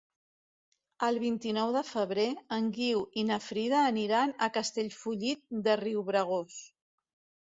[1.07, 2.25] El vint-i-nou de febrer
[2.57, 6.59] en Guiu i na Frida aniran a Castellfollit de Riubregós.